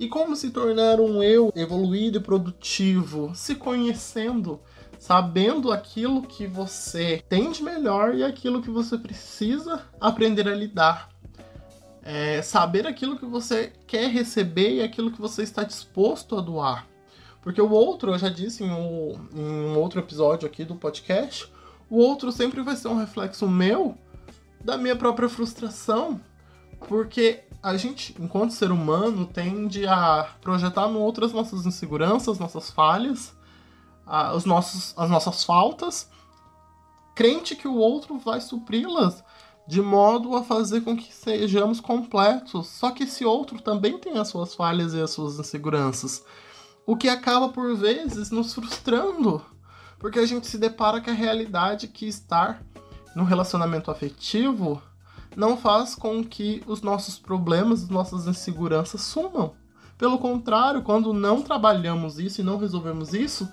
E 0.00 0.08
como 0.08 0.34
se 0.34 0.50
tornar 0.50 1.00
um 1.00 1.22
eu 1.22 1.52
evoluído 1.54 2.18
e 2.18 2.20
produtivo? 2.20 3.30
Se 3.36 3.54
conhecendo, 3.54 4.60
sabendo 5.02 5.72
aquilo 5.72 6.22
que 6.22 6.46
você 6.46 7.24
tem 7.28 7.50
de 7.50 7.60
melhor 7.60 8.14
e 8.14 8.22
aquilo 8.22 8.62
que 8.62 8.70
você 8.70 8.96
precisa 8.96 9.82
aprender 10.00 10.46
a 10.46 10.54
lidar. 10.54 11.08
É, 12.04 12.40
saber 12.40 12.86
aquilo 12.86 13.18
que 13.18 13.26
você 13.26 13.72
quer 13.84 14.08
receber 14.08 14.76
e 14.76 14.80
aquilo 14.80 15.10
que 15.10 15.20
você 15.20 15.42
está 15.42 15.64
disposto 15.64 16.38
a 16.38 16.40
doar. 16.40 16.86
Porque 17.42 17.60
o 17.60 17.68
outro, 17.68 18.12
eu 18.12 18.18
já 18.18 18.28
disse 18.28 18.62
em 18.62 18.70
um, 18.70 19.28
em 19.34 19.40
um 19.40 19.76
outro 19.76 19.98
episódio 19.98 20.46
aqui 20.46 20.64
do 20.64 20.76
podcast, 20.76 21.52
o 21.90 21.96
outro 21.96 22.30
sempre 22.30 22.62
vai 22.62 22.76
ser 22.76 22.86
um 22.86 22.96
reflexo 22.96 23.48
meu 23.48 23.98
da 24.64 24.78
minha 24.78 24.94
própria 24.94 25.28
frustração. 25.28 26.20
Porque 26.86 27.40
a 27.60 27.76
gente, 27.76 28.14
enquanto 28.20 28.52
ser 28.52 28.70
humano, 28.70 29.26
tende 29.26 29.84
a 29.84 30.28
projetar 30.40 30.86
no 30.86 31.00
outro 31.00 31.26
as 31.26 31.32
nossas 31.32 31.66
inseguranças, 31.66 32.38
nossas 32.38 32.70
falhas, 32.70 33.34
a, 34.12 34.34
os 34.34 34.44
nossos, 34.44 34.92
as 34.98 35.08
nossas 35.08 35.42
faltas, 35.42 36.06
crente 37.14 37.56
que 37.56 37.66
o 37.66 37.76
outro 37.76 38.18
vai 38.18 38.42
supri-las 38.42 39.24
de 39.66 39.80
modo 39.80 40.36
a 40.36 40.42
fazer 40.42 40.82
com 40.82 40.94
que 40.94 41.10
sejamos 41.10 41.80
completos. 41.80 42.66
Só 42.66 42.90
que 42.90 43.04
esse 43.04 43.24
outro 43.24 43.62
também 43.62 43.98
tem 43.98 44.18
as 44.18 44.28
suas 44.28 44.54
falhas 44.54 44.92
e 44.92 45.00
as 45.00 45.12
suas 45.12 45.38
inseguranças, 45.38 46.22
o 46.84 46.94
que 46.94 47.08
acaba 47.08 47.48
por 47.48 47.74
vezes 47.74 48.30
nos 48.30 48.52
frustrando, 48.52 49.42
porque 49.98 50.18
a 50.18 50.26
gente 50.26 50.46
se 50.46 50.58
depara 50.58 51.00
com 51.00 51.08
a 51.08 51.14
realidade 51.14 51.88
que 51.88 52.06
estar 52.06 52.62
no 53.16 53.24
relacionamento 53.24 53.90
afetivo 53.90 54.82
não 55.34 55.56
faz 55.56 55.94
com 55.94 56.22
que 56.22 56.62
os 56.66 56.82
nossos 56.82 57.18
problemas, 57.18 57.84
as 57.84 57.88
nossas 57.88 58.26
inseguranças 58.26 59.00
sumam. 59.00 59.54
Pelo 59.96 60.18
contrário, 60.18 60.82
quando 60.82 61.14
não 61.14 61.40
trabalhamos 61.40 62.18
isso 62.18 62.40
e 62.40 62.44
não 62.44 62.58
resolvemos 62.58 63.14
isso, 63.14 63.48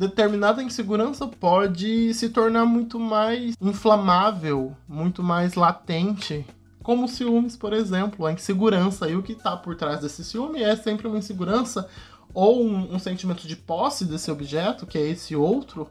determinada 0.00 0.62
insegurança 0.62 1.26
pode 1.26 2.14
se 2.14 2.30
tornar 2.30 2.64
muito 2.64 2.98
mais 2.98 3.54
inflamável, 3.60 4.74
muito 4.88 5.22
mais 5.22 5.54
latente. 5.54 6.46
Como 6.82 7.06
ciúmes, 7.06 7.54
por 7.54 7.74
exemplo, 7.74 8.24
a 8.24 8.32
insegurança. 8.32 9.08
E 9.08 9.14
o 9.14 9.22
que 9.22 9.32
está 9.32 9.54
por 9.54 9.76
trás 9.76 10.00
desse 10.00 10.24
ciúme 10.24 10.62
é 10.62 10.74
sempre 10.74 11.06
uma 11.06 11.18
insegurança 11.18 11.86
ou 12.32 12.64
um, 12.64 12.94
um 12.94 12.98
sentimento 12.98 13.46
de 13.46 13.54
posse 13.54 14.06
desse 14.06 14.30
objeto, 14.30 14.86
que 14.86 14.96
é 14.96 15.06
esse 15.06 15.36
outro. 15.36 15.86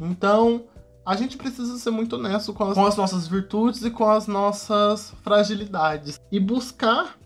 Então, 0.00 0.64
a 1.06 1.14
gente 1.14 1.36
precisa 1.36 1.78
ser 1.78 1.90
muito 1.90 2.16
honesto 2.16 2.52
com 2.52 2.64
as, 2.64 2.74
com 2.74 2.84
as, 2.84 2.96
nossas 2.96 3.28
virtudes 3.28 3.84
e 3.84 3.90
com 3.90 4.10
as 4.10 4.26
nossas 4.26 5.14
fragilidades 5.22 6.20
e 6.32 6.40
buscar 6.40 7.16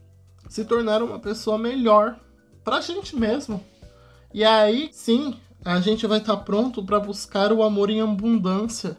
se 0.50 0.66
tornar 0.66 1.02
uma 1.02 1.18
pessoa 1.18 1.56
melhor 1.56 2.20
pra 2.62 2.82
gente 2.82 3.16
mesmo. 3.16 3.64
E 4.34 4.44
aí, 4.44 4.90
sim, 4.92 5.38
a 5.64 5.80
gente 5.80 6.06
vai 6.06 6.18
estar 6.18 6.36
tá 6.36 6.42
pronto 6.42 6.84
para 6.84 7.00
buscar 7.00 7.50
o 7.50 7.62
amor 7.62 7.88
em 7.88 8.02
abundância 8.02 8.96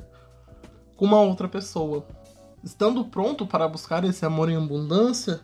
com 0.97 1.05
uma 1.05 1.21
outra 1.21 1.47
pessoa. 1.47 2.05
Estando 2.63 3.05
pronto 3.05 3.45
para 3.45 3.67
buscar 3.67 4.03
esse 4.03 4.25
amor 4.25 4.49
em 4.49 4.55
abundância, 4.55 5.41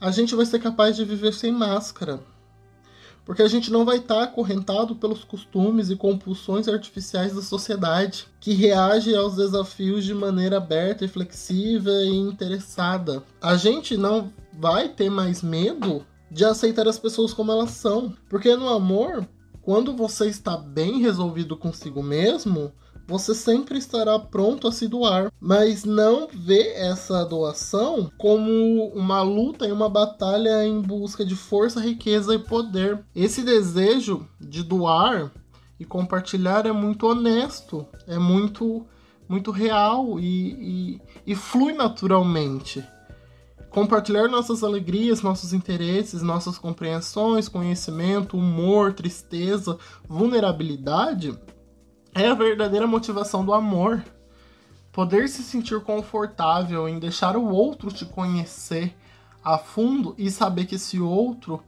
a 0.00 0.10
gente 0.10 0.34
vai 0.34 0.46
ser 0.46 0.60
capaz 0.60 0.96
de 0.96 1.04
viver 1.04 1.34
sem 1.34 1.52
máscara. 1.52 2.20
Porque 3.24 3.42
a 3.42 3.48
gente 3.48 3.70
não 3.70 3.84
vai 3.84 3.98
estar 3.98 4.16
tá 4.16 4.22
acorrentado 4.22 4.96
pelos 4.96 5.22
costumes 5.22 5.90
e 5.90 5.96
compulsões 5.96 6.66
artificiais 6.66 7.34
da 7.34 7.42
sociedade, 7.42 8.26
que 8.40 8.54
reage 8.54 9.14
aos 9.14 9.36
desafios 9.36 10.04
de 10.04 10.14
maneira 10.14 10.56
aberta 10.56 11.04
e 11.04 11.08
flexível 11.08 12.02
e 12.02 12.16
interessada. 12.16 13.22
A 13.40 13.56
gente 13.56 13.96
não 13.96 14.32
vai 14.54 14.88
ter 14.88 15.10
mais 15.10 15.42
medo 15.42 16.04
de 16.30 16.44
aceitar 16.44 16.88
as 16.88 16.98
pessoas 16.98 17.34
como 17.34 17.52
elas 17.52 17.70
são. 17.70 18.12
Porque 18.28 18.56
no 18.56 18.68
amor, 18.68 19.28
quando 19.62 19.96
você 19.96 20.28
está 20.28 20.56
bem 20.56 21.00
resolvido 21.00 21.56
consigo 21.56 22.02
mesmo, 22.02 22.72
você 23.06 23.34
sempre 23.34 23.78
estará 23.78 24.18
pronto 24.18 24.66
a 24.66 24.72
se 24.72 24.88
doar, 24.88 25.32
mas 25.40 25.84
não 25.84 26.28
vê 26.32 26.72
essa 26.74 27.24
doação 27.24 28.10
como 28.16 28.88
uma 28.94 29.22
luta 29.22 29.66
e 29.66 29.72
uma 29.72 29.88
batalha 29.88 30.64
em 30.66 30.80
busca 30.80 31.24
de 31.24 31.34
força, 31.34 31.80
riqueza 31.80 32.34
e 32.34 32.38
poder. 32.38 33.04
Esse 33.14 33.42
desejo 33.42 34.26
de 34.40 34.62
doar 34.62 35.32
e 35.78 35.84
compartilhar 35.84 36.66
é 36.66 36.72
muito 36.72 37.06
honesto, 37.06 37.86
é 38.06 38.18
muito 38.18 38.86
muito 39.28 39.50
real 39.50 40.20
e, 40.20 40.26
e, 40.26 41.00
e 41.28 41.34
flui 41.34 41.72
naturalmente 41.72 42.84
compartilhar 43.72 44.28
nossas 44.28 44.62
alegrias, 44.62 45.22
nossos 45.22 45.52
interesses, 45.54 46.22
nossas 46.22 46.58
compreensões, 46.58 47.48
conhecimento, 47.48 48.36
humor, 48.36 48.92
tristeza, 48.92 49.78
vulnerabilidade 50.06 51.36
é 52.14 52.28
a 52.28 52.34
verdadeira 52.34 52.86
motivação 52.86 53.44
do 53.44 53.52
amor. 53.52 54.04
Poder 54.92 55.26
se 55.28 55.42
sentir 55.42 55.80
confortável 55.80 56.86
em 56.86 56.98
deixar 56.98 57.34
o 57.34 57.48
outro 57.48 57.90
te 57.90 58.04
conhecer 58.04 58.94
a 59.42 59.56
fundo 59.56 60.14
e 60.18 60.30
saber 60.30 60.66
que 60.66 60.74
esse 60.74 61.00
outro 61.00 61.62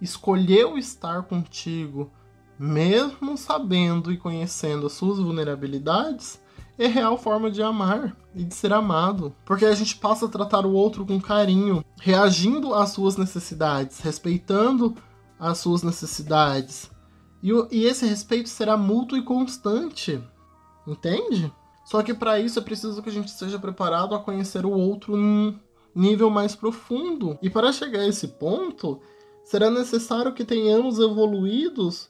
escolheu 0.00 0.76
estar 0.76 1.22
contigo, 1.22 2.12
mesmo 2.58 3.38
sabendo 3.38 4.12
e 4.12 4.18
conhecendo 4.18 4.86
as 4.86 4.92
suas 4.92 5.18
vulnerabilidades, 5.18 6.39
é 6.80 6.86
real 6.86 7.18
forma 7.18 7.50
de 7.50 7.62
amar 7.62 8.16
e 8.34 8.42
de 8.42 8.54
ser 8.54 8.72
amado, 8.72 9.36
porque 9.44 9.66
a 9.66 9.74
gente 9.74 9.96
passa 9.96 10.24
a 10.24 10.28
tratar 10.30 10.64
o 10.64 10.72
outro 10.72 11.04
com 11.04 11.20
carinho, 11.20 11.84
reagindo 12.00 12.74
às 12.74 12.90
suas 12.90 13.18
necessidades, 13.18 14.00
respeitando 14.00 14.96
as 15.38 15.58
suas 15.58 15.82
necessidades. 15.82 16.90
E, 17.42 17.50
e 17.70 17.84
esse 17.84 18.06
respeito 18.06 18.48
será 18.48 18.78
mútuo 18.78 19.18
e 19.18 19.22
constante, 19.22 20.22
entende? 20.86 21.52
Só 21.84 22.02
que 22.02 22.14
para 22.14 22.40
isso 22.40 22.58
é 22.58 22.62
preciso 22.62 23.02
que 23.02 23.10
a 23.10 23.12
gente 23.12 23.30
seja 23.30 23.58
preparado 23.58 24.14
a 24.14 24.20
conhecer 24.20 24.64
o 24.64 24.70
outro 24.70 25.14
nível 25.94 26.30
mais 26.30 26.54
profundo. 26.54 27.38
E 27.42 27.50
para 27.50 27.72
chegar 27.72 28.00
a 28.00 28.08
esse 28.08 28.28
ponto, 28.28 29.00
será 29.44 29.70
necessário 29.70 30.32
que 30.32 30.44
tenhamos 30.44 30.98
evoluídos 30.98 32.08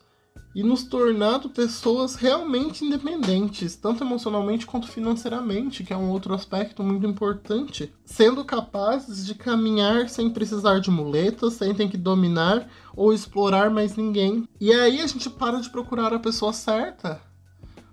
e 0.54 0.62
nos 0.62 0.84
tornado 0.84 1.48
pessoas 1.50 2.16
realmente 2.16 2.84
independentes, 2.84 3.76
tanto 3.76 4.02
emocionalmente 4.02 4.66
quanto 4.66 4.88
financeiramente, 4.88 5.84
que 5.84 5.92
é 5.92 5.96
um 5.96 6.10
outro 6.10 6.34
aspecto 6.34 6.82
muito 6.82 7.06
importante, 7.06 7.92
sendo 8.04 8.44
capazes 8.44 9.24
de 9.24 9.34
caminhar 9.34 10.08
sem 10.08 10.28
precisar 10.30 10.80
de 10.80 10.90
muletas, 10.90 11.54
sem 11.54 11.72
ter 11.74 11.88
que 11.88 11.96
dominar 11.96 12.68
ou 12.96 13.12
explorar 13.12 13.70
mais 13.70 13.96
ninguém. 13.96 14.48
E 14.60 14.72
aí 14.72 15.00
a 15.00 15.06
gente 15.06 15.30
para 15.30 15.60
de 15.60 15.70
procurar 15.70 16.12
a 16.12 16.18
pessoa 16.18 16.52
certa, 16.52 17.20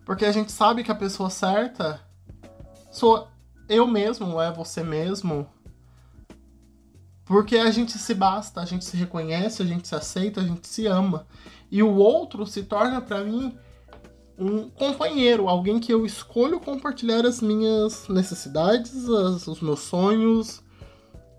porque 0.03 0.25
a 0.25 0.31
gente 0.31 0.51
sabe 0.51 0.83
que 0.83 0.91
a 0.91 0.95
pessoa 0.95 1.29
certa 1.29 2.01
sou 2.91 3.27
eu 3.69 3.85
mesmo, 3.85 4.41
é 4.41 4.51
você 4.51 4.81
mesmo. 4.83 5.47
Porque 7.27 7.57
a 7.57 7.69
gente 7.69 7.97
se 7.97 8.13
basta, 8.13 8.61
a 8.61 8.65
gente 8.65 8.85
se 8.85 8.95
reconhece, 8.95 9.61
a 9.61 9.65
gente 9.65 9.87
se 9.87 9.93
aceita, 9.93 10.39
a 10.39 10.43
gente 10.43 10.65
se 10.67 10.87
ama. 10.87 11.27
E 11.69 11.83
o 11.83 11.95
outro 11.95 12.45
se 12.47 12.63
torna 12.63 13.01
para 13.01 13.23
mim 13.23 13.57
um 14.37 14.69
companheiro, 14.69 15.49
alguém 15.49 15.79
que 15.79 15.91
eu 15.91 16.05
escolho 16.05 16.59
compartilhar 16.59 17.25
as 17.25 17.41
minhas 17.41 18.07
necessidades, 18.07 19.09
as, 19.09 19.47
os 19.47 19.59
meus 19.59 19.79
sonhos, 19.81 20.63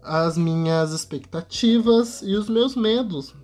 as 0.02 0.36
minhas 0.36 0.92
expectativas 0.92 2.20
e 2.22 2.34
os 2.34 2.48
meus 2.48 2.76
medos. 2.76 3.34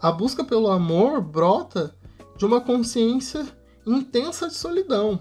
A 0.00 0.10
busca 0.10 0.42
pelo 0.42 0.70
amor 0.70 1.20
brota 1.20 1.94
de 2.36 2.44
uma 2.44 2.60
consciência 2.60 3.46
intensa 3.86 4.48
de 4.48 4.54
solidão. 4.54 5.20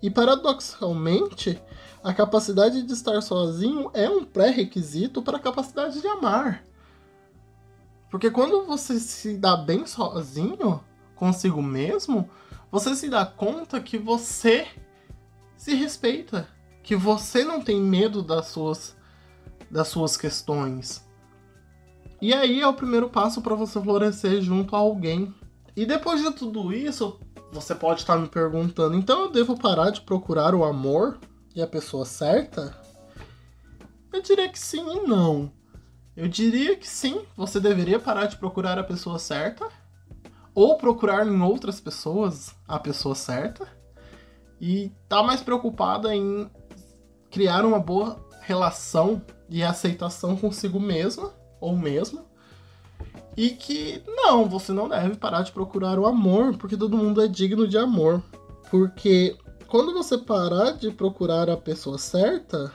E 0.00 0.10
paradoxalmente, 0.10 1.60
a 2.02 2.12
capacidade 2.12 2.82
de 2.82 2.92
estar 2.92 3.20
sozinho 3.20 3.90
é 3.94 4.08
um 4.08 4.24
pré-requisito 4.24 5.22
para 5.22 5.36
a 5.36 5.40
capacidade 5.40 6.00
de 6.00 6.06
amar. 6.08 6.64
Porque 8.10 8.30
quando 8.30 8.66
você 8.66 8.98
se 8.98 9.36
dá 9.38 9.56
bem 9.56 9.86
sozinho, 9.86 10.82
consigo 11.14 11.62
mesmo, 11.62 12.28
você 12.70 12.94
se 12.96 13.08
dá 13.08 13.24
conta 13.24 13.80
que 13.80 13.96
você 13.96 14.66
se 15.56 15.74
respeita, 15.74 16.48
que 16.82 16.96
você 16.96 17.44
não 17.44 17.62
tem 17.62 17.80
medo 17.80 18.22
das 18.22 18.46
suas 18.48 18.96
das 19.70 19.88
suas 19.88 20.18
questões. 20.18 21.08
E 22.20 22.34
aí 22.34 22.60
é 22.60 22.66
o 22.66 22.74
primeiro 22.74 23.08
passo 23.08 23.40
para 23.40 23.54
você 23.54 23.80
florescer 23.80 24.42
junto 24.42 24.76
a 24.76 24.78
alguém. 24.78 25.34
E 25.74 25.86
depois 25.86 26.20
de 26.20 26.30
tudo 26.32 26.70
isso, 26.74 27.18
você 27.50 27.74
pode 27.74 28.00
estar 28.00 28.18
me 28.18 28.28
perguntando: 28.28 28.94
então 28.94 29.22
eu 29.22 29.30
devo 29.30 29.58
parar 29.58 29.90
de 29.90 30.02
procurar 30.02 30.54
o 30.54 30.64
amor 30.64 31.18
e 31.54 31.62
a 31.62 31.66
pessoa 31.66 32.04
certa? 32.04 32.76
Eu 34.12 34.20
diria 34.20 34.48
que 34.48 34.58
sim 34.58 34.84
e 34.96 35.06
não. 35.06 35.50
Eu 36.16 36.28
diria 36.28 36.76
que 36.76 36.88
sim, 36.88 37.24
você 37.36 37.58
deveria 37.58 37.98
parar 37.98 38.26
de 38.26 38.36
procurar 38.36 38.78
a 38.78 38.84
pessoa 38.84 39.18
certa, 39.18 39.66
ou 40.54 40.76
procurar 40.76 41.26
em 41.26 41.40
outras 41.40 41.80
pessoas 41.80 42.54
a 42.68 42.78
pessoa 42.78 43.14
certa, 43.14 43.66
e 44.60 44.92
tá 45.08 45.22
mais 45.22 45.40
preocupada 45.40 46.14
em 46.14 46.50
criar 47.30 47.64
uma 47.64 47.80
boa 47.80 48.22
relação 48.42 49.22
e 49.48 49.62
aceitação 49.62 50.36
consigo 50.36 50.78
mesma 50.78 51.32
ou 51.60 51.76
mesmo. 51.76 52.24
E 53.36 53.50
que 53.50 54.02
não, 54.06 54.46
você 54.46 54.72
não 54.72 54.88
deve 54.88 55.16
parar 55.16 55.42
de 55.42 55.52
procurar 55.52 55.98
o 55.98 56.06
amor, 56.06 56.56
porque 56.58 56.76
todo 56.76 56.96
mundo 56.96 57.22
é 57.22 57.26
digno 57.26 57.66
de 57.66 57.78
amor. 57.78 58.22
Porque 58.70 59.36
quando 59.72 59.94
você 59.94 60.18
parar 60.18 60.72
de 60.72 60.90
procurar 60.90 61.48
a 61.48 61.56
pessoa 61.56 61.96
certa, 61.96 62.70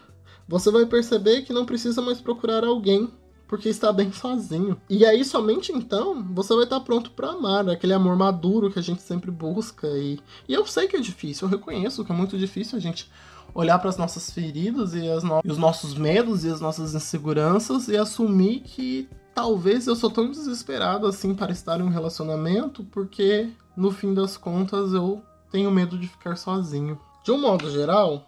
você 0.48 0.72
vai 0.72 0.84
perceber 0.84 1.44
que 1.44 1.54
não 1.54 1.64
precisa 1.64 2.02
mais 2.02 2.20
procurar 2.20 2.64
alguém 2.64 3.08
porque 3.48 3.70
está 3.70 3.94
bem 3.94 4.12
sozinho. 4.12 4.82
E 4.90 5.06
aí, 5.06 5.24
somente 5.24 5.72
então, 5.72 6.26
você 6.34 6.56
vai 6.56 6.64
estar 6.64 6.80
pronto 6.80 7.12
para 7.12 7.30
amar, 7.30 7.64
né? 7.64 7.74
aquele 7.74 7.94
amor 7.94 8.16
maduro 8.16 8.72
que 8.72 8.80
a 8.80 8.82
gente 8.82 9.04
sempre 9.04 9.30
busca. 9.30 9.88
E, 9.90 10.20
e 10.50 10.54
eu 10.56 10.66
sei 10.66 10.88
que 10.88 10.96
é 10.96 11.00
difícil, 11.00 11.48
eu 11.48 11.52
reconheço 11.52 12.04
que 12.04 12.12
é 12.12 12.16
muito 12.16 12.36
difícil 12.36 12.76
a 12.76 12.82
gente 12.82 13.12
olhar 13.54 13.78
para 13.78 13.90
as 13.90 13.98
nossas 13.98 14.32
feridas 14.32 14.96
e, 14.96 15.08
as 15.08 15.22
no... 15.22 15.40
e 15.46 15.52
os 15.52 15.58
nossos 15.60 15.94
medos 15.94 16.46
e 16.46 16.50
as 16.50 16.60
nossas 16.60 16.96
inseguranças 16.96 17.88
e 17.90 17.96
assumir 17.96 18.62
que 18.62 19.08
talvez 19.36 19.86
eu 19.86 19.96
sou 19.96 20.10
tão 20.10 20.32
desesperado 20.32 21.06
assim 21.06 21.36
para 21.36 21.52
estar 21.52 21.80
em 21.80 21.84
um 21.84 21.90
relacionamento 21.90 22.84
porque 22.86 23.52
no 23.76 23.92
fim 23.92 24.16
das 24.16 24.36
contas 24.36 24.94
eu 24.94 25.22
tenho 25.52 25.72
medo 25.72 25.98
de 25.98 26.08
ficar 26.08 26.36
sozinho. 26.36 27.00
De 27.24 27.32
um 27.32 27.40
modo 27.40 27.70
geral, 27.70 28.26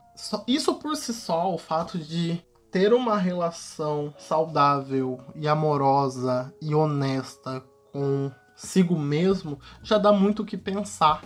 isso 0.48 0.76
por 0.76 0.96
si 0.96 1.14
só, 1.14 1.54
o 1.54 1.58
fato 1.58 1.98
de 1.98 2.44
ter 2.72 2.94
uma 2.94 3.18
relação 3.18 4.14
saudável 4.18 5.20
e 5.36 5.48
amorosa 5.48 6.54
e 6.62 6.76
honesta 6.76 7.64
consigo 7.92 8.98
mesmo 8.98 9.60
já 9.82 9.98
dá 9.98 10.12
muito 10.12 10.44
o 10.44 10.46
que 10.46 10.58
pensar. 10.58 11.24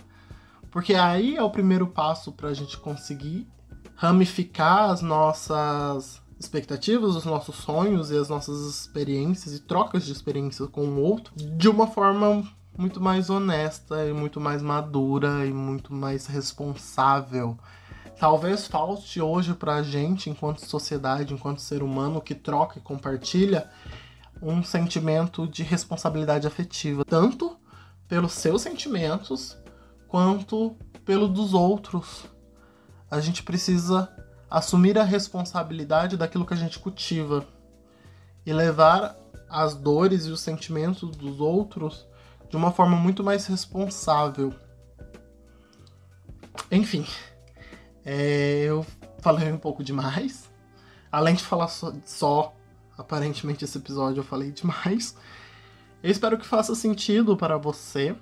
Porque 0.70 0.94
aí 0.94 1.36
é 1.36 1.42
o 1.42 1.50
primeiro 1.50 1.86
passo 1.86 2.32
para 2.32 2.48
a 2.48 2.54
gente 2.54 2.76
conseguir 2.78 3.46
ramificar 3.94 4.90
as 4.90 5.02
nossas 5.02 6.22
expectativas, 6.38 7.14
os 7.14 7.24
nossos 7.24 7.56
sonhos 7.56 8.10
e 8.10 8.16
as 8.16 8.28
nossas 8.28 8.60
experiências 8.66 9.54
e 9.54 9.60
trocas 9.60 10.04
de 10.04 10.12
experiências 10.12 10.68
com 10.68 10.82
o 10.82 11.00
outro 11.00 11.32
de 11.36 11.68
uma 11.68 11.86
forma 11.86 12.44
muito 12.76 13.00
mais 13.00 13.30
honesta 13.30 14.04
e 14.06 14.12
muito 14.12 14.40
mais 14.40 14.62
madura 14.62 15.46
e 15.46 15.52
muito 15.52 15.92
mais 15.92 16.26
responsável 16.26 17.58
talvez 18.18 18.66
falte 18.66 19.20
hoje 19.20 19.54
para 19.54 19.76
a 19.76 19.82
gente, 19.82 20.30
enquanto 20.30 20.64
sociedade, 20.64 21.34
enquanto 21.34 21.60
ser 21.60 21.82
humano 21.82 22.20
que 22.20 22.34
troca 22.34 22.78
e 22.78 22.82
compartilha, 22.82 23.70
um 24.40 24.62
sentimento 24.62 25.46
de 25.46 25.62
responsabilidade 25.62 26.46
afetiva, 26.46 27.04
tanto 27.04 27.56
pelos 28.08 28.32
seus 28.32 28.62
sentimentos 28.62 29.56
quanto 30.08 30.76
pelo 31.04 31.28
dos 31.28 31.54
outros. 31.54 32.24
A 33.10 33.20
gente 33.20 33.42
precisa 33.42 34.08
assumir 34.50 34.98
a 34.98 35.04
responsabilidade 35.04 36.16
daquilo 36.16 36.46
que 36.46 36.54
a 36.54 36.56
gente 36.56 36.78
cultiva 36.78 37.46
e 38.46 38.52
levar 38.52 39.16
as 39.48 39.74
dores 39.74 40.26
e 40.26 40.30
os 40.30 40.40
sentimentos 40.40 41.10
dos 41.10 41.40
outros 41.40 42.06
de 42.54 42.56
uma 42.56 42.70
forma 42.70 42.96
muito 42.96 43.24
mais 43.24 43.46
responsável. 43.46 44.54
Enfim, 46.70 47.04
é, 48.04 48.62
eu 48.62 48.86
falei 49.18 49.50
um 49.50 49.58
pouco 49.58 49.82
demais. 49.82 50.48
Além 51.10 51.34
de 51.34 51.42
falar 51.42 51.66
só, 51.66 51.92
só, 52.04 52.54
aparentemente 52.96 53.64
esse 53.64 53.76
episódio 53.76 54.20
eu 54.20 54.24
falei 54.24 54.52
demais. 54.52 55.16
Eu 56.00 56.12
espero 56.12 56.38
que 56.38 56.46
faça 56.46 56.76
sentido 56.76 57.36
para 57.36 57.56
você. 57.56 58.14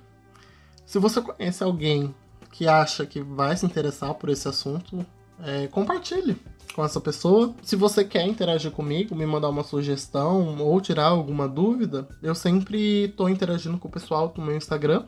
Se 0.83 0.97
você 0.97 1.21
conhece 1.21 1.63
alguém 1.63 2.15
que 2.51 2.67
acha 2.67 3.05
que 3.05 3.21
vai 3.21 3.55
se 3.55 3.67
interessar 3.67 4.15
por 4.15 4.29
esse 4.29 4.47
assunto, 4.47 5.05
é, 5.43 5.67
compartilhe 5.67 6.41
com 6.73 6.83
essa 6.83 6.99
pessoa. 6.99 7.53
Se 7.61 7.75
você 7.75 8.03
quer 8.03 8.27
interagir 8.27 8.71
comigo, 8.71 9.15
me 9.15 9.25
mandar 9.25 9.49
uma 9.49 9.63
sugestão 9.63 10.57
ou 10.59 10.81
tirar 10.81 11.07
alguma 11.07 11.47
dúvida, 11.47 12.07
eu 12.21 12.35
sempre 12.35 13.05
estou 13.05 13.29
interagindo 13.29 13.77
com 13.77 13.87
o 13.87 13.91
pessoal 13.91 14.29
do 14.29 14.41
meu 14.41 14.55
Instagram, 14.55 15.05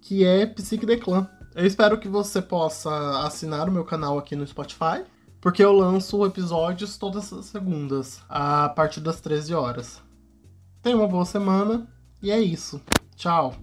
que 0.00 0.24
é 0.24 0.46
PsiqueDeclan. 0.46 1.28
Eu 1.54 1.66
espero 1.66 1.98
que 1.98 2.08
você 2.08 2.40
possa 2.40 3.24
assinar 3.26 3.68
o 3.68 3.72
meu 3.72 3.84
canal 3.84 4.18
aqui 4.18 4.34
no 4.36 4.46
Spotify, 4.46 5.02
porque 5.40 5.62
eu 5.62 5.72
lanço 5.72 6.24
episódios 6.24 6.96
todas 6.96 7.32
as 7.32 7.46
segundas, 7.46 8.20
a 8.28 8.68
partir 8.68 9.00
das 9.00 9.20
13 9.20 9.54
horas. 9.54 10.02
Tenha 10.82 10.96
uma 10.96 11.08
boa 11.08 11.24
semana 11.24 11.86
e 12.22 12.30
é 12.30 12.40
isso. 12.40 12.80
Tchau! 13.16 13.54